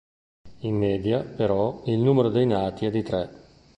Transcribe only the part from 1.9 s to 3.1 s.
numero dei nati è di